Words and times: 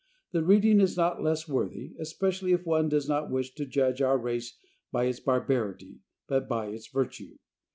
The 0.31 0.41
reading 0.43 0.81
is 0.81 0.97
not 0.97 1.21
less 1.21 1.47
worthy, 1.47 1.93
especially 1.99 2.53
if 2.53 2.65
one 2.65 2.89
does 2.89 3.07
not 3.07 3.29
wish 3.29 3.53
to 3.53 3.67
judge 3.67 4.01
our 4.01 4.17
race 4.17 4.57
by 4.91 5.03
its 5.03 5.19
barbarity, 5.19 5.99
but 6.27 6.49
by 6.49 6.69
its 6.69 6.87
virtue. 6.87 7.35